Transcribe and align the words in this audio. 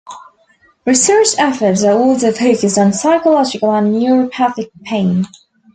Research 0.87 1.35
efforts 1.37 1.83
are 1.83 1.91
also 1.93 2.31
focused 2.31 2.79
on 2.79 2.91
physiological 2.91 3.69
and 3.71 3.93
neuropathic 3.99 4.71
pain. 4.83 5.27